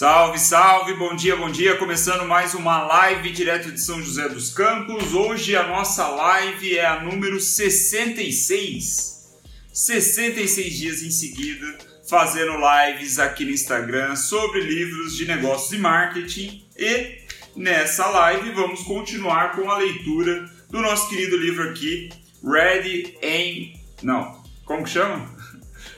[0.00, 1.76] Salve, salve, bom dia, bom dia.
[1.76, 5.12] Começando mais uma live direto de São José dos Campos.
[5.12, 9.38] Hoje a nossa live é a número 66.
[9.70, 11.76] 66 dias em seguida,
[12.08, 16.64] fazendo lives aqui no Instagram sobre livros de negócios e marketing.
[16.78, 17.18] E
[17.54, 22.08] nessa live vamos continuar com a leitura do nosso querido livro aqui,
[22.42, 23.78] Ready, Aim.
[24.02, 25.39] Não, como que chama?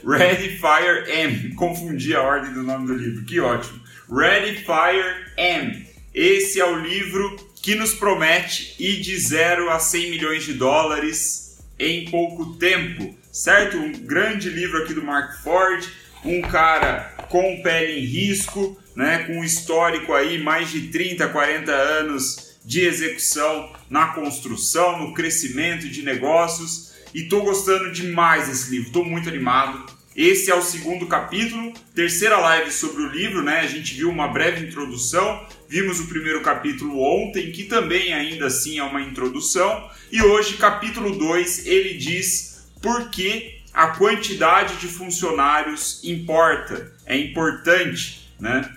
[0.05, 1.55] Ready, Fire, Aim.
[1.57, 3.81] Confundi a ordem do nome do livro, que ótimo.
[4.11, 5.87] Ready, Fire, Aim.
[6.15, 11.59] Esse é o livro que nos promete ir de 0 a 100 milhões de dólares
[11.79, 13.79] em pouco tempo, certo?
[13.79, 15.87] Um grande livro aqui do Mark Ford,
[16.25, 21.73] um cara com pele em risco, né, com um histórico aí mais de 30, 40
[21.73, 28.93] anos de execução na construção, no crescimento de negócios e tô gostando demais desse livro,
[28.93, 29.93] tô muito animado.
[30.15, 33.61] Esse é o segundo capítulo, terceira live sobre o livro, né?
[33.61, 38.79] A gente viu uma breve introdução, vimos o primeiro capítulo ontem, que também ainda assim
[38.79, 46.05] é uma introdução, e hoje, capítulo 2, ele diz por que a quantidade de funcionários
[46.05, 48.71] importa, é importante, né?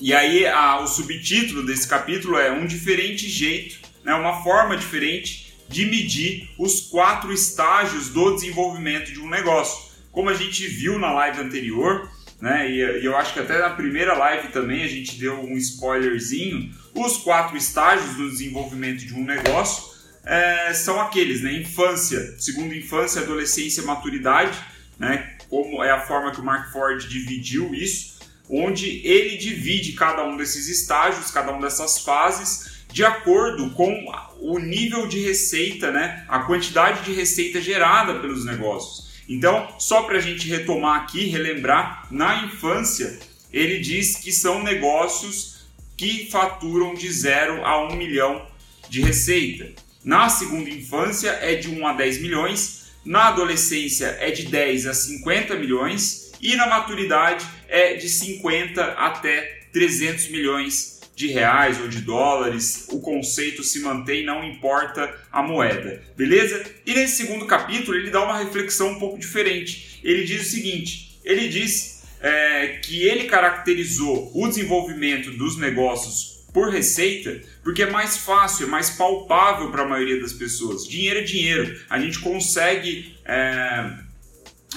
[0.00, 4.14] E aí a, o subtítulo desse capítulo é um diferente jeito, né?
[4.14, 5.43] Uma forma diferente
[5.74, 11.12] de medir os quatro estágios do desenvolvimento de um negócio como a gente viu na
[11.12, 12.08] live anterior,
[12.40, 16.72] né, e, eu acho que até na primeira live também a gente deu um spoilerzinho,
[16.94, 19.92] os quatro estágios do desenvolvimento de um negócio
[20.24, 21.52] é, são aqueles, né?
[21.52, 24.58] Infância, segundo infância, adolescência, maturidade,
[24.98, 25.36] né?
[25.50, 30.36] Como é a forma que o Mark Ford dividiu isso, onde ele divide cada um
[30.36, 34.06] desses estágios, cada uma dessas fases, de acordo com
[34.38, 36.24] o nível de receita, né?
[36.28, 39.20] A quantidade de receita gerada pelos negócios.
[39.28, 43.18] Então, só para a gente retomar aqui, relembrar, na infância
[43.52, 48.46] ele diz que são negócios que faturam de 0 a 1 um milhão
[48.88, 49.72] de receita.
[50.04, 54.94] Na segunda infância é de 1 a 10 milhões, na adolescência é de 10 a
[54.94, 62.00] 50 milhões e na maturidade é de 50 até 300 milhões de reais ou de
[62.00, 66.64] dólares, o conceito se mantém, não importa a moeda, beleza?
[66.84, 70.00] E nesse segundo capítulo ele dá uma reflexão um pouco diferente.
[70.02, 76.70] Ele diz o seguinte: ele diz é, que ele caracterizou o desenvolvimento dos negócios por
[76.70, 80.86] receita porque é mais fácil, é mais palpável para a maioria das pessoas.
[80.86, 83.16] Dinheiro é dinheiro, a gente consegue.
[83.24, 84.04] É,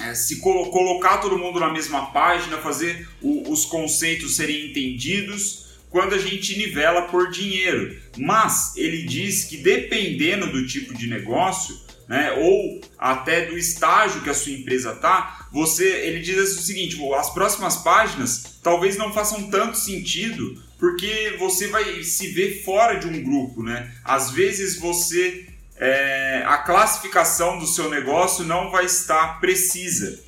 [0.00, 5.67] é, se colo colocar todo mundo na mesma página, fazer o, os conceitos serem entendidos,
[5.90, 7.96] quando a gente nivela por dinheiro.
[8.16, 11.78] Mas ele diz que dependendo do tipo de negócio,
[12.08, 16.98] né, ou até do estágio que a sua empresa está, você, ele diz o seguinte:
[17.14, 23.06] as próximas páginas talvez não façam tanto sentido porque você vai se ver fora de
[23.06, 23.92] um grupo, né?
[24.04, 25.46] Às vezes você
[25.76, 30.20] é, a classificação do seu negócio não vai estar precisa.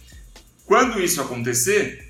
[0.65, 2.10] Quando isso acontecer,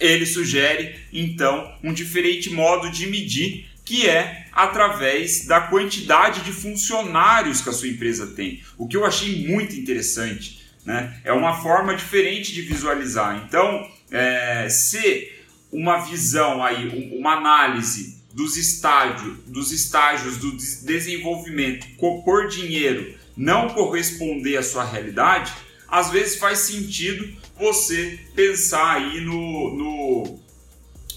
[0.00, 7.60] ele sugere então um diferente modo de medir, que é através da quantidade de funcionários
[7.60, 8.62] que a sua empresa tem.
[8.76, 11.18] O que eu achei muito interessante, né?
[11.24, 13.44] É uma forma diferente de visualizar.
[13.46, 15.32] Então, é, se
[15.72, 24.56] uma visão aí, uma análise dos estágios, dos estágios do desenvolvimento por dinheiro não corresponder
[24.56, 25.52] à sua realidade,
[25.86, 30.40] às vezes faz sentido você pensar aí no, no,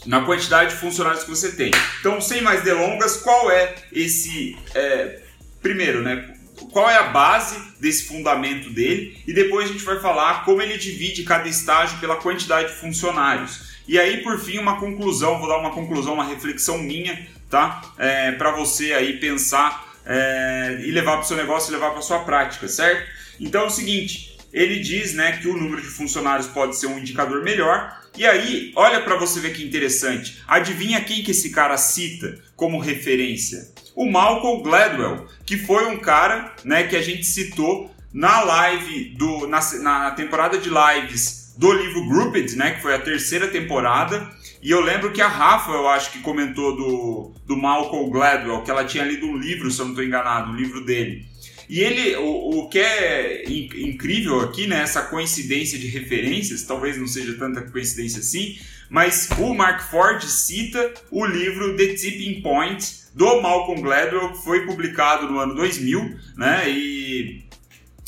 [0.06, 1.72] na quantidade de funcionários que você tem.
[2.00, 4.58] Então, sem mais delongas, qual é esse.
[4.74, 5.20] É,
[5.62, 6.36] primeiro, né?
[6.72, 9.22] Qual é a base desse fundamento dele?
[9.28, 13.72] E depois a gente vai falar como ele divide cada estágio pela quantidade de funcionários.
[13.88, 17.82] E aí, por fim, uma conclusão, vou dar uma conclusão, uma reflexão minha, tá?
[17.98, 22.02] É, para você aí pensar é, e levar para o seu negócio e levar para
[22.02, 23.10] sua prática, certo?
[23.40, 27.00] Então é o seguinte, ele diz né, que o número de funcionários pode ser um
[27.00, 28.00] indicador melhor.
[28.18, 30.42] E aí, olha para você ver que interessante.
[30.48, 33.72] Adivinha quem que esse cara cita como referência?
[33.96, 39.48] O Malcolm Gladwell, que foi um cara né, que a gente citou na live do
[39.48, 44.30] na, na temporada de lives do livro Grouped, né, que foi a terceira temporada.
[44.62, 48.70] E eu lembro que a Rafa, eu acho que comentou do, do Malcolm Gladwell, que
[48.70, 51.26] ela tinha lido um livro, se eu não estou enganado, um livro dele.
[51.72, 57.08] E ele, o, o que é incrível aqui, né, essa coincidência de referências, talvez não
[57.08, 58.60] seja tanta coincidência assim,
[58.90, 62.86] mas o Mark Ford cita o livro The Tipping Point
[63.16, 67.46] do Malcolm Gladwell, que foi publicado no ano 2000, né, e,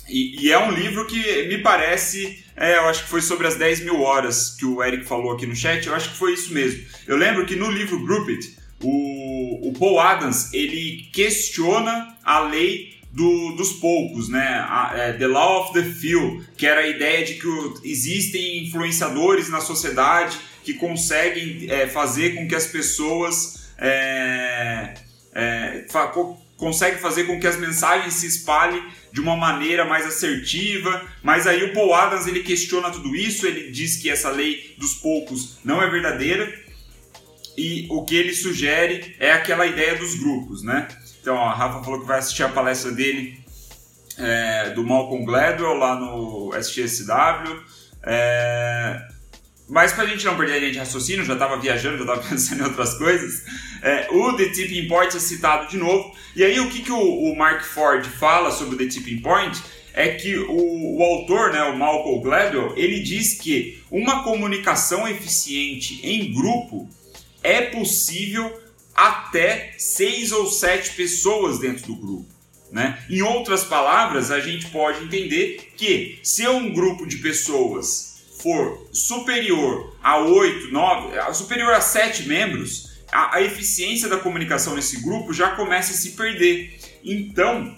[0.10, 3.56] e, e é um livro que me parece É, eu acho que foi sobre as
[3.56, 6.54] 10 mil horas que o Eric falou aqui no chat, eu acho que foi isso
[6.54, 6.84] mesmo.
[7.08, 12.94] Eu lembro que no livro Group It, o, o Paul Adams, ele questiona a lei
[13.14, 14.66] do, dos poucos, né?
[14.68, 18.66] A, é, the Law of the Few, que era a ideia de que o, existem
[18.66, 24.96] influenciadores na sociedade que conseguem é, fazer com que as pessoas é,
[25.36, 26.12] é, fa,
[26.58, 31.64] consegue fazer com que as mensagens se espalhem de uma maneira mais assertiva, mas aí
[31.64, 35.84] o Paul Adams ele questiona tudo isso, ele diz que essa lei dos poucos não
[35.84, 36.52] é verdadeira
[37.56, 40.88] e o que ele sugere é aquela ideia dos grupos, né?
[41.24, 43.40] Então, a Rafa falou que vai assistir a palestra dele
[44.18, 47.62] é, do Malcolm Gladwell lá no STSW.
[48.06, 49.08] É,
[49.70, 52.22] mas para a gente não perder a linha de raciocínio, já estava viajando, já estava
[52.28, 53.42] pensando em outras coisas,
[53.82, 56.14] é, o The Tipping Point é citado de novo.
[56.36, 59.64] E aí o que, que o, o Mark Ford fala sobre o The Tipping Point
[59.94, 66.02] é que o, o, autor, né, o Malcolm Gladwell, ele diz que uma comunicação eficiente
[66.04, 66.90] em grupo
[67.42, 68.62] é possível
[68.96, 72.34] até seis ou sete pessoas dentro do grupo.
[72.72, 72.98] Né?
[73.10, 79.96] Em outras palavras, a gente pode entender que se um grupo de pessoas for superior
[80.02, 85.52] a 8, 9, superior a 7 membros, a, a, eficiência da comunicação nesse grupo já
[85.52, 86.78] começa a se perder.
[87.04, 87.76] Então,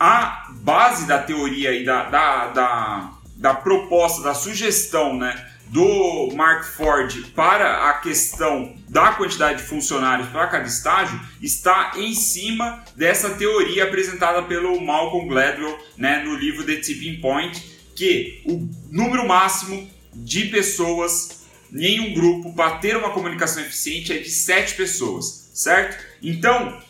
[0.00, 6.64] a base da teoria e da, da, da, da proposta, da sugestão né, do Mark
[6.64, 13.30] Ford para a questão da quantidade de funcionários para cada estágio está em cima dessa
[13.30, 19.90] teoria apresentada pelo Malcolm Gladwell né, no livro The Tipping Point que o número máximo
[20.14, 26.04] de pessoas em um grupo para ter uma comunicação eficiente é de 7 pessoas, certo?
[26.22, 26.80] Então,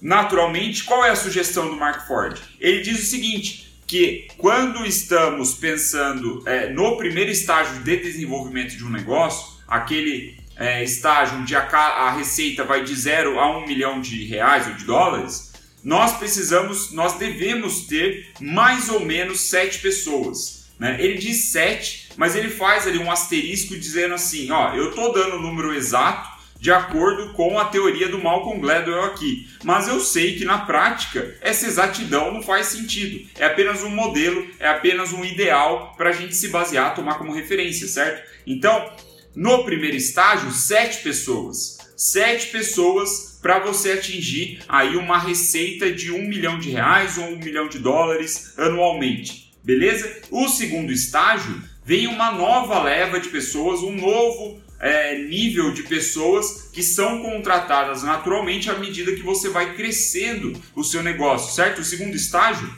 [0.00, 2.38] naturalmente, qual é a sugestão do Mark Ford?
[2.58, 8.84] Ele diz o seguinte, que quando estamos pensando é, no primeiro estágio de desenvolvimento de
[8.84, 13.66] um negócio, aquele é, estágio onde a, a receita vai de 0 a 1 um
[13.66, 15.52] milhão de reais ou de dólares,
[15.82, 20.64] nós precisamos, nós devemos ter mais ou menos sete pessoas.
[20.78, 20.96] Né?
[20.98, 25.36] Ele diz sete, mas ele faz ali um asterisco dizendo assim: ó, eu estou dando
[25.36, 26.33] o número exato
[26.64, 29.46] de acordo com a teoria do Malcolm Gladwell aqui.
[29.62, 33.28] Mas eu sei que na prática essa exatidão não faz sentido.
[33.38, 37.34] É apenas um modelo, é apenas um ideal para a gente se basear, tomar como
[37.34, 38.26] referência, certo?
[38.46, 38.90] Então,
[39.36, 41.76] no primeiro estágio, sete pessoas.
[41.98, 47.36] Sete pessoas para você atingir aí uma receita de um milhão de reais ou um
[47.36, 50.22] milhão de dólares anualmente, beleza?
[50.30, 56.68] O segundo estágio vem uma nova leva de pessoas, um novo é, nível de pessoas
[56.72, 61.80] que são contratadas naturalmente à medida que você vai crescendo o seu negócio, certo?
[61.80, 62.72] O segundo estágio,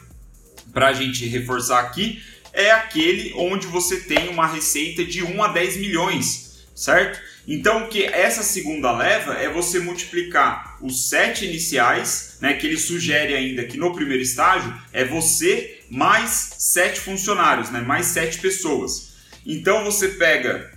[0.72, 2.22] para a gente reforçar aqui,
[2.52, 7.20] é aquele onde você tem uma receita de 1 a 10 milhões, certo?
[7.48, 13.34] Então, que essa segunda leva é você multiplicar os sete iniciais, né, que ele sugere
[13.34, 19.14] ainda que no primeiro estágio é você mais sete funcionários, né, mais sete pessoas.
[19.44, 20.72] Então, você pega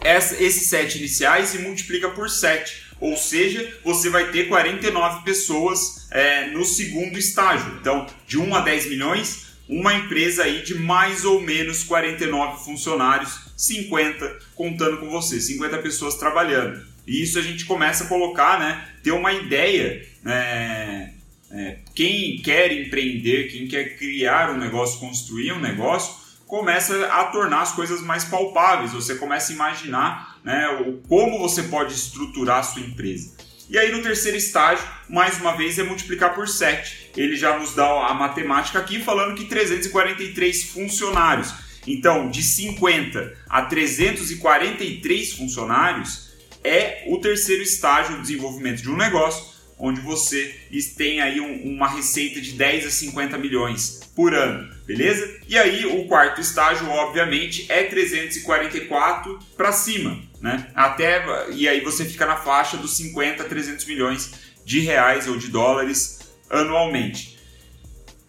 [0.00, 2.90] essa, esses sete iniciais e multiplica por sete.
[3.00, 7.78] Ou seja, você vai ter 49 pessoas é, no segundo estágio.
[7.80, 13.38] Então, de 1 a 10 milhões, uma empresa aí de mais ou menos 49 funcionários
[13.56, 16.84] 50 contando com você, 50 pessoas trabalhando.
[17.06, 20.06] E isso a gente começa a colocar, né, ter uma ideia.
[20.26, 21.10] É,
[21.50, 26.14] é, quem quer empreender, quem quer criar um negócio, construir um negócio,
[26.46, 28.92] começa a tornar as coisas mais palpáveis.
[28.92, 33.36] Você começa a imaginar né, o, como você pode estruturar a sua empresa.
[33.68, 37.12] E aí no terceiro estágio, mais uma vez, é multiplicar por 7.
[37.16, 41.54] Ele já nos dá a matemática aqui falando que 343 funcionários.
[41.86, 46.30] Então, de 50 a 343 funcionários
[46.62, 49.49] é o terceiro estágio do desenvolvimento de um negócio,
[49.80, 50.54] onde você
[50.96, 55.40] tem aí um, uma receita de 10 a 50 milhões por ano, beleza?
[55.48, 60.70] E aí o quarto estágio, obviamente, é 344 para cima, né?
[60.74, 64.32] Até e aí você fica na faixa dos 50 a 300 milhões
[64.64, 66.20] de reais ou de dólares
[66.50, 67.38] anualmente.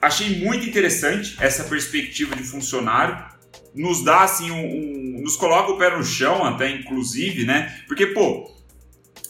[0.01, 3.23] Achei muito interessante essa perspectiva de funcionário,
[3.75, 7.83] nos dá assim um, um, nos coloca o pé no chão até inclusive, né?
[7.87, 8.51] Porque pô,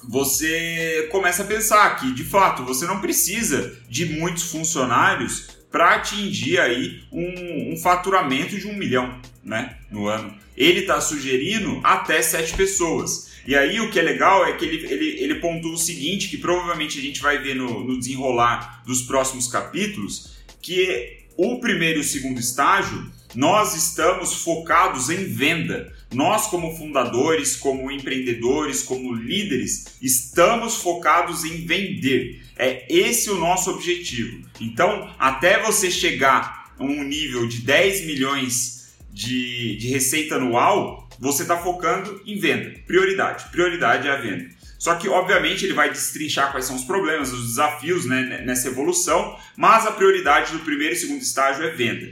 [0.08, 6.60] você começa a pensar que de fato você não precisa de muitos funcionários para atingir
[6.60, 10.36] aí um, um, faturamento de um milhão, né, no ano.
[10.58, 13.32] Ele está sugerindo até sete pessoas.
[13.48, 16.38] E aí o que é legal é que ele, ele, ele pontua o seguinte, que
[16.38, 22.02] provavelmente a gente vai ver no, no desenrolar dos próximos capítulos, que o primeiro e
[22.02, 25.94] o segundo estágio nós estamos focados em venda.
[26.14, 32.44] Nós, como fundadores, como empreendedores, como líderes, estamos focados em vender.
[32.58, 34.46] É esse o nosso objetivo.
[34.60, 41.44] Então, até você chegar a um nível de 10 milhões de, de receita anual, você
[41.44, 42.74] está focando em venda.
[42.86, 43.50] Prioridade.
[43.52, 44.50] Prioridade é a venda.
[44.78, 49.38] Só que, obviamente, ele vai destrinchar quais são os problemas, os desafios né, nessa evolução,
[49.56, 52.12] mas a prioridade do primeiro e segundo estágio é venda.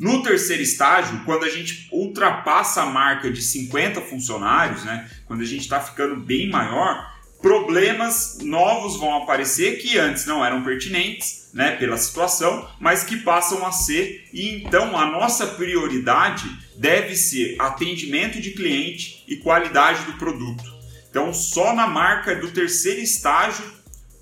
[0.00, 5.44] No terceiro estágio, quando a gente ultrapassa a marca de 50 funcionários, né, quando a
[5.44, 11.72] gente está ficando bem maior, problemas novos vão aparecer que antes não eram pertinentes né,
[11.72, 18.40] pela situação, mas que passam a ser, e então a nossa prioridade deve ser atendimento
[18.40, 20.64] de cliente e qualidade do produto.
[21.10, 23.66] Então, só na marca do terceiro estágio,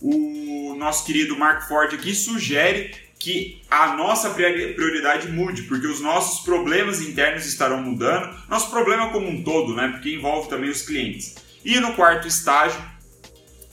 [0.00, 6.44] o nosso querido Mark Ford aqui sugere que a nossa prioridade mude, porque os nossos
[6.44, 9.88] problemas internos estarão mudando, nosso problema como um todo, né?
[9.88, 11.34] Porque envolve também os clientes.
[11.64, 12.80] E no quarto estágio,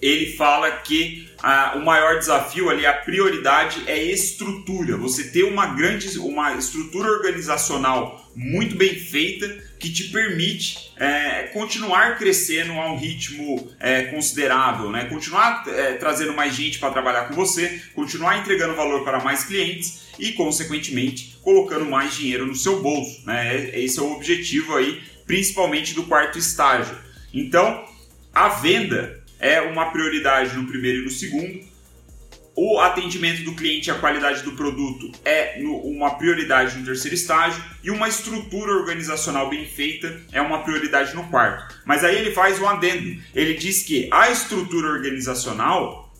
[0.01, 4.97] ele fala que ah, o maior desafio ali, a prioridade é estrutura.
[4.97, 9.47] Você ter uma grande, uma estrutura organizacional muito bem feita
[9.79, 15.05] que te permite é, continuar crescendo a um ritmo é, considerável, né?
[15.05, 20.07] continuar é, trazendo mais gente para trabalhar com você, continuar entregando valor para mais clientes
[20.17, 23.23] e, consequentemente, colocando mais dinheiro no seu bolso.
[23.25, 23.69] Né?
[23.77, 26.97] Esse é o objetivo aí, principalmente do quarto estágio.
[27.33, 27.85] Então,
[28.33, 31.75] a venda é uma prioridade no primeiro e no segundo,
[32.55, 37.61] o atendimento do cliente e a qualidade do produto é uma prioridade no terceiro estágio
[37.83, 41.75] e uma estrutura organizacional bem feita é uma prioridade no quarto.
[41.83, 43.21] Mas aí ele faz um adendo.
[43.33, 46.13] Ele diz que a estrutura organizacional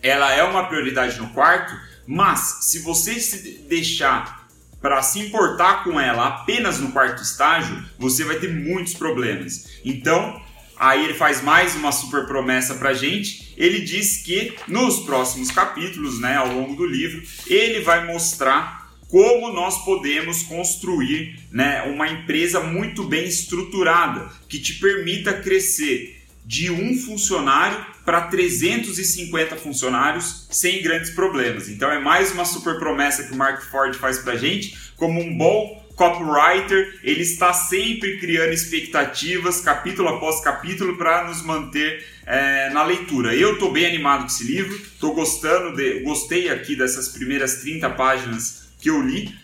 [0.00, 1.74] ela é uma prioridade no quarto,
[2.06, 4.46] mas se você se deixar
[4.80, 9.80] para se importar com ela apenas no quarto estágio, você vai ter muitos problemas.
[9.82, 10.43] Então,
[10.76, 13.52] Aí ele faz mais uma super promessa pra gente.
[13.56, 19.52] Ele diz que nos próximos capítulos, né, ao longo do livro, ele vai mostrar como
[19.52, 26.96] nós podemos construir né, uma empresa muito bem estruturada que te permita crescer de um
[26.96, 31.68] funcionário para 350 funcionários sem grandes problemas.
[31.68, 35.36] Então é mais uma super promessa que o Mark Ford faz para gente, como um
[35.36, 42.82] bom copywriter, ele está sempre criando expectativas, capítulo após capítulo, para nos manter é, na
[42.82, 43.34] leitura.
[43.34, 47.90] Eu estou bem animado com esse livro, estou gostando, de, gostei aqui dessas primeiras 30
[47.90, 49.34] páginas que eu li.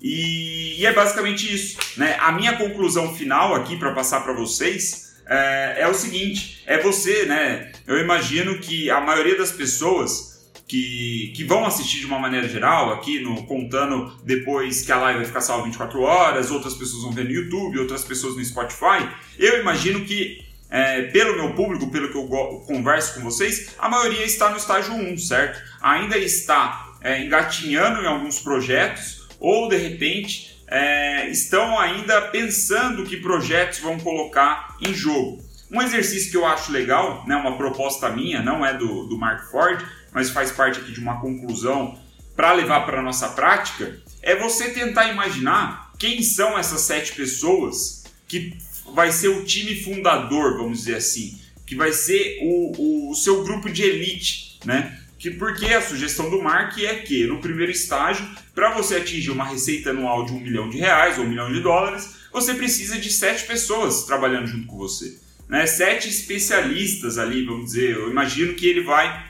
[0.00, 1.76] E, e é basicamente isso.
[1.96, 2.16] Né?
[2.20, 7.24] A minha conclusão final aqui para passar para vocês é, é o seguinte: é você,
[7.26, 7.72] né?
[7.86, 10.37] Eu imagino que a maioria das pessoas
[10.68, 15.20] que, que vão assistir de uma maneira geral, aqui no contando depois que a live
[15.20, 19.08] vai ficar salva 24 horas, outras pessoas vão ver no YouTube, outras pessoas no Spotify.
[19.38, 22.26] Eu imagino que, é, pelo meu público, pelo que eu
[22.66, 25.58] converso com vocês, a maioria está no estágio 1, certo?
[25.80, 33.16] Ainda está é, engatinhando em alguns projetos, ou de repente é, estão ainda pensando que
[33.16, 35.47] projetos vão colocar em jogo.
[35.70, 39.50] Um exercício que eu acho legal, né, uma proposta minha, não é do, do Mark
[39.50, 41.98] Ford, mas faz parte aqui de uma conclusão
[42.34, 48.04] para levar para a nossa prática, é você tentar imaginar quem são essas sete pessoas
[48.28, 48.56] que
[48.94, 53.68] vai ser o time fundador, vamos dizer assim, que vai ser o, o, seu grupo
[53.68, 55.00] de elite, né?
[55.18, 59.44] Que porque a sugestão do Mark é que no primeiro estágio, para você atingir uma
[59.44, 63.10] receita anual de um milhão de reais ou um milhão de dólares, você precisa de
[63.10, 65.66] sete pessoas trabalhando junto com você, né?
[65.66, 67.96] Sete especialistas ali, vamos dizer.
[67.96, 69.26] Eu imagino que ele vai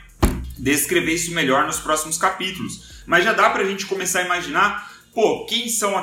[0.57, 3.03] descrever isso melhor nos próximos capítulos.
[3.05, 5.95] Mas já dá para a gente começar a imaginar, pô, quem são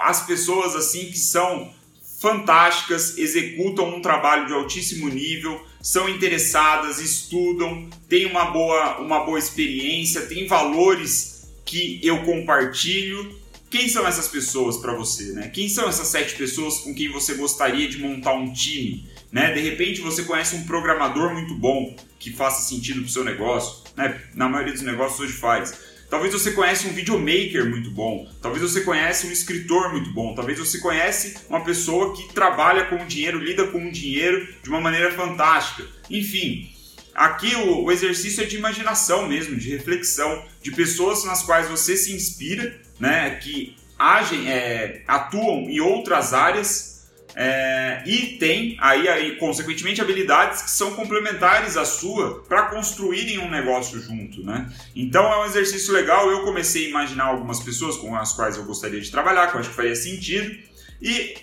[0.00, 1.72] as pessoas assim que são
[2.20, 9.40] fantásticas, executam um trabalho de altíssimo nível, são interessadas, estudam, têm uma boa, uma boa
[9.40, 13.40] experiência, têm valores que eu compartilho.
[13.68, 15.48] Quem são essas pessoas para você, né?
[15.48, 19.10] Quem são essas sete pessoas com quem você gostaria de montar um time?
[19.32, 19.52] Né?
[19.52, 23.82] De repente você conhece um programador muito bom que faça sentido para o seu negócio,
[23.96, 24.20] né?
[24.34, 25.92] na maioria dos negócios hoje faz.
[26.10, 30.58] Talvez você conhece um videomaker muito bom, talvez você conhece um escritor muito bom, talvez
[30.58, 34.78] você conhece uma pessoa que trabalha com o dinheiro, lida com o dinheiro de uma
[34.78, 35.88] maneira fantástica.
[36.10, 36.70] Enfim,
[37.14, 41.96] aqui o, o exercício é de imaginação mesmo, de reflexão, de pessoas nas quais você
[41.96, 47.01] se inspira, né, que agem, é, atuam em outras áreas
[47.34, 53.50] É, e tem aí, aí, consequentemente, habilidades que são complementares à sua para construírem um
[53.50, 54.70] negócio junto, né?
[54.94, 56.30] Então é um exercício legal.
[56.30, 59.60] Eu comecei a imaginar algumas pessoas com as quais eu gostaria de trabalhar, que eu
[59.60, 60.54] acho que faria sentido,
[61.00, 61.36] e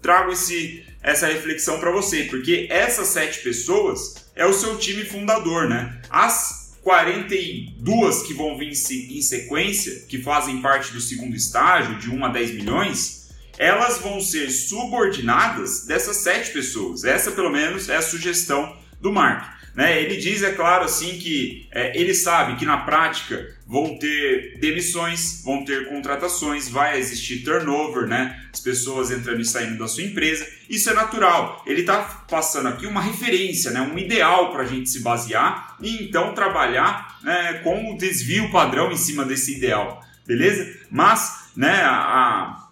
[0.00, 5.68] trago esse, essa reflexão para você, porque essas sete pessoas é o seu time fundador,
[5.68, 6.00] né?
[6.10, 12.24] As 42 que vão vir em sequência, que fazem parte do segundo estágio, de 1
[12.24, 13.23] a 10 milhões
[13.58, 17.04] elas vão ser subordinadas dessas sete pessoas.
[17.04, 19.54] Essa, pelo menos, é a sugestão do Mark.
[19.74, 20.00] Né?
[20.00, 25.42] Ele diz, é claro, assim que é, ele sabe que na prática vão ter demissões,
[25.44, 28.40] vão ter contratações, vai existir turnover, né?
[28.52, 30.46] as pessoas entrando e saindo da sua empresa.
[30.70, 31.62] Isso é natural.
[31.66, 33.80] Ele está passando aqui uma referência, né?
[33.80, 38.92] um ideal para a gente se basear e então trabalhar né, com o desvio padrão
[38.92, 40.00] em cima desse ideal.
[40.24, 40.72] Beleza?
[40.88, 42.63] Mas né, a,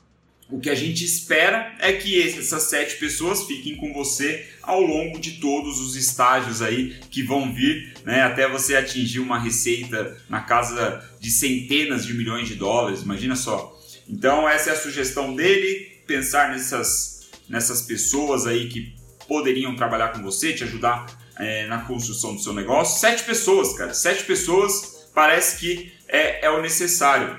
[0.53, 5.19] o que a gente espera é que essas sete pessoas fiquem com você ao longo
[5.19, 10.43] de todos os estágios aí que vão vir, né, até você atingir uma receita na
[10.43, 13.75] casa de centenas de milhões de dólares, imagina só.
[14.07, 18.95] Então essa é a sugestão dele, pensar nessas, nessas pessoas aí que
[19.27, 21.07] poderiam trabalhar com você, te ajudar
[21.39, 23.01] é, na construção do seu negócio.
[23.01, 27.39] Sete pessoas, cara, sete pessoas parece que é, é o necessário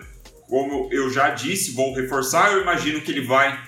[0.53, 3.60] como eu já disse, vou reforçar, eu imagino que ele vai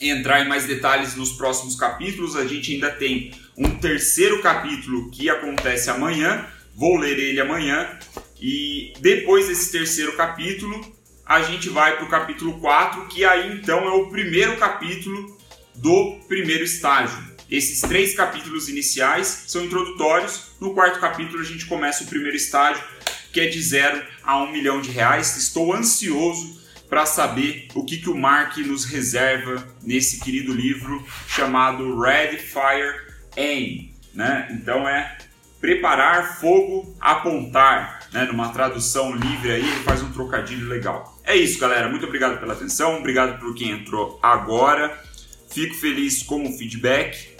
[0.00, 2.34] entrar em mais detalhes nos próximos capítulos.
[2.34, 7.96] A gente ainda tem um terceiro capítulo que acontece amanhã, vou ler ele amanhã.
[8.40, 10.84] E depois desse terceiro capítulo,
[11.24, 15.38] a gente vai para o capítulo 4, que aí então é o primeiro capítulo
[15.76, 17.22] do primeiro estágio.
[17.48, 20.56] Esses três capítulos iniciais são introdutórios.
[20.60, 22.82] No quarto capítulo, a gente começa o primeiro estágio,
[23.32, 25.36] que é de zero a um milhão de reais.
[25.36, 31.98] Estou ansioso para saber o que, que o Mark nos reserva nesse querido livro chamado
[32.00, 33.00] Red Fire
[33.36, 33.94] Aim.
[34.12, 34.48] Né?
[34.50, 35.18] Então é
[35.60, 38.00] preparar fogo, apontar.
[38.12, 38.24] Né?
[38.24, 41.16] Numa tradução livre aí, ele faz um trocadilho legal.
[41.24, 41.88] É isso, galera.
[41.88, 42.98] Muito obrigado pela atenção.
[42.98, 45.00] Obrigado por quem entrou agora.
[45.48, 47.36] Fico feliz com o feedback.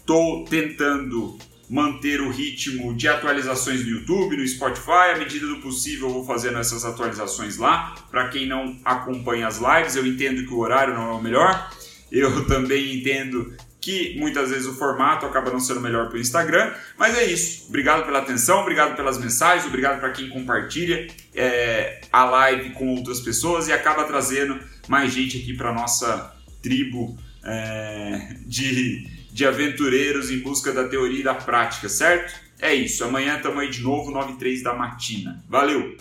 [0.00, 5.12] Estou tentando manter o ritmo de atualizações no YouTube, no Spotify.
[5.14, 7.94] À medida do possível, eu vou fazendo essas atualizações lá.
[8.10, 11.70] Para quem não acompanha as lives, eu entendo que o horário não é o melhor.
[12.10, 16.72] Eu também entendo que muitas vezes o formato acaba não sendo melhor para o Instagram.
[16.98, 17.66] Mas é isso.
[17.68, 23.20] Obrigado pela atenção, obrigado pelas mensagens, obrigado para quem compartilha é, a live com outras
[23.20, 30.38] pessoas e acaba trazendo mais gente aqui para nossa tribo é, de de aventureiros em
[30.38, 32.38] busca da teoria e da prática, certo?
[32.60, 33.02] É isso.
[33.02, 35.44] Amanhã estamos aí de novo, 9 e 3 da matina.
[35.48, 35.96] Valeu!